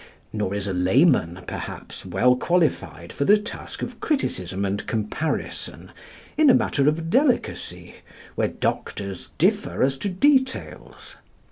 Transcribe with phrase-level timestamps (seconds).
[0.33, 5.91] Nor is a layman, perhaps, well qualified for the task of criticism and comparison
[6.39, 7.97] in a matter of delicacy
[8.33, 11.17] where doctors differ as to details.